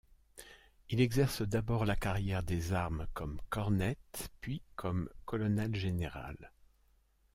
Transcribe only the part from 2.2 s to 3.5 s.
des armes comme